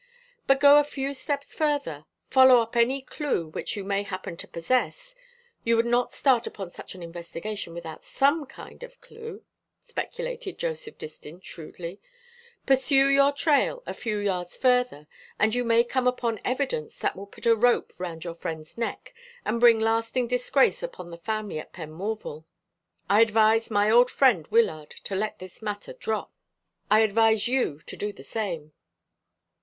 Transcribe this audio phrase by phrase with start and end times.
[0.47, 4.47] But go a few steps further, follow up any clue which you may happen to
[4.47, 5.13] possess
[5.63, 9.43] you would not start upon such an investigation without some kind of clue,"
[9.79, 12.01] speculated Joseph Distin shrewdly
[12.65, 15.05] "pursue your trail a few yards further,
[15.37, 19.13] and you may come upon evidence that will put a rope round your friend's neck,
[19.45, 22.43] and bring lasting disgrace upon the family at Penmorval.
[23.07, 26.33] I advised my old friend Wyllard to let this matter drop.
[26.89, 28.73] I advise you to do the same."